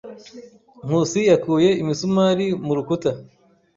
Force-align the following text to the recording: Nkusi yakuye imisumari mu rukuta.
Nkusi 0.85 1.19
yakuye 1.29 1.69
imisumari 1.81 2.45
mu 2.65 2.71
rukuta. 2.77 3.11